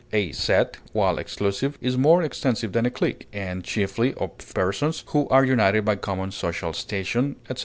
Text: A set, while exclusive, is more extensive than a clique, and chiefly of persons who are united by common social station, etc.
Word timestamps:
A 0.13 0.31
set, 0.31 0.77
while 0.93 1.19
exclusive, 1.19 1.77
is 1.79 1.95
more 1.95 2.23
extensive 2.23 2.71
than 2.71 2.87
a 2.87 2.89
clique, 2.89 3.27
and 3.31 3.63
chiefly 3.63 4.15
of 4.15 4.35
persons 4.39 5.03
who 5.09 5.29
are 5.29 5.45
united 5.45 5.85
by 5.85 5.95
common 5.95 6.31
social 6.31 6.73
station, 6.73 7.35
etc. 7.51 7.59